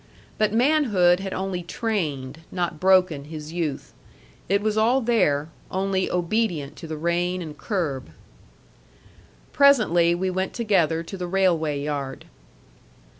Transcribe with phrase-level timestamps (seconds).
[0.39, 3.93] But manhood had only trained, not broken, his youth.
[4.49, 8.09] It was all there, only obedient to the rein and curb.
[9.53, 12.25] Presently we went together to the railway yard.